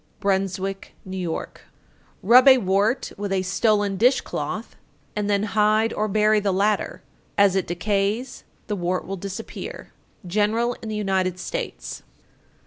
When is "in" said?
10.81-10.89